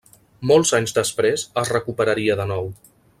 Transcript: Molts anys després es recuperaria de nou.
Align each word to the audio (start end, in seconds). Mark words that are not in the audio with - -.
Molts 0.51 0.71
anys 0.77 0.95
després 0.99 1.45
es 1.65 1.73
recuperaria 1.77 2.39
de 2.43 2.49
nou. 2.55 2.73